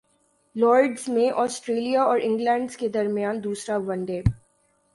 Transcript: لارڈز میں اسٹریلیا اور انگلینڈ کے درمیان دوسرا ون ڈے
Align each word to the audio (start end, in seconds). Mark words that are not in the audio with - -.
لارڈز 0.55 1.07
میں 1.09 1.29
اسٹریلیا 1.33 2.03
اور 2.03 2.19
انگلینڈ 2.23 2.71
کے 2.71 2.87
درمیان 2.89 3.43
دوسرا 3.43 3.77
ون 3.87 4.05
ڈے 4.05 4.21